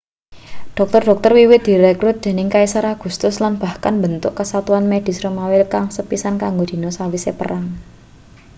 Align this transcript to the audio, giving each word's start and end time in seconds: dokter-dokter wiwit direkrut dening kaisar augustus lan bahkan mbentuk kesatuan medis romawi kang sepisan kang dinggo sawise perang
dokter-dokter 0.77 1.31
wiwit 1.37 1.61
direkrut 1.69 2.17
dening 2.25 2.49
kaisar 2.55 2.85
augustus 2.93 3.35
lan 3.43 3.53
bahkan 3.63 3.93
mbentuk 3.99 4.33
kesatuan 4.39 4.85
medis 4.91 5.17
romawi 5.25 5.59
kang 5.73 5.85
sepisan 5.95 6.35
kang 6.41 6.53
dinggo 6.69 6.91
sawise 6.97 7.31
perang 7.39 7.63